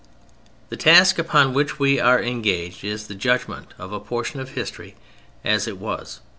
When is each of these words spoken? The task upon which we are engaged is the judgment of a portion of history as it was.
The 0.69 0.77
task 0.77 1.19
upon 1.19 1.53
which 1.53 1.77
we 1.77 1.99
are 1.99 2.19
engaged 2.19 2.83
is 2.83 3.05
the 3.05 3.13
judgment 3.13 3.75
of 3.77 3.93
a 3.93 3.99
portion 3.99 4.39
of 4.39 4.53
history 4.55 4.95
as 5.43 5.67
it 5.67 5.77
was. 5.77 6.21